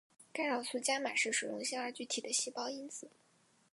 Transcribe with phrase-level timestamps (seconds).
[0.33, 3.07] 干扰素伽玛是水溶性二聚体的细胞因子。